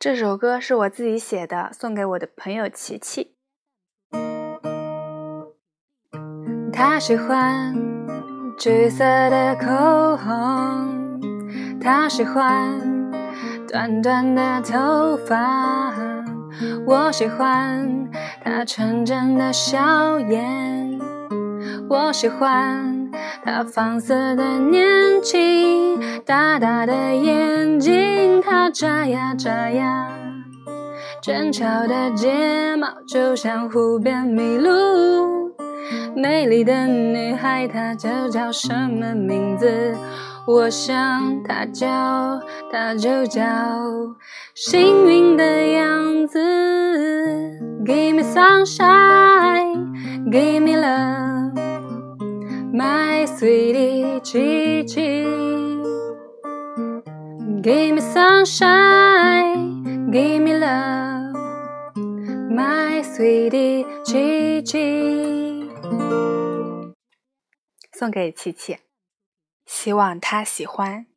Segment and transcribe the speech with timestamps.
[0.00, 3.34] 这首歌是我自己写的，送给我的朋友琪琪。
[6.72, 7.74] 他喜欢
[8.56, 11.20] 橘色的口红，
[11.80, 12.80] 他喜欢
[13.66, 15.92] 短短的头发，
[16.86, 18.08] 我喜欢
[18.44, 20.96] 他纯真的笑颜，
[21.90, 23.10] 我喜欢
[23.44, 27.57] 他放肆的年轻，大大的眼
[28.70, 30.08] 眨呀眨呀，
[31.22, 35.52] 俊俏的睫毛就像湖边麋鹿。
[36.14, 39.96] 美丽的女孩，她就叫什么名字？
[40.46, 43.42] 我想她叫，她就叫
[44.54, 46.38] 幸运的样子。
[47.84, 49.92] Give me sunshine,
[50.30, 51.54] give me love,
[52.72, 55.77] my sweetie 琪琪。
[57.68, 61.34] Give me sunshine, give me love,
[62.50, 65.68] my sweetie 琪琪。
[67.92, 68.78] 送给琪琪，
[69.66, 71.08] 希望他喜欢。